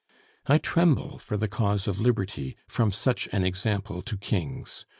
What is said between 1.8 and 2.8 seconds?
of liberty,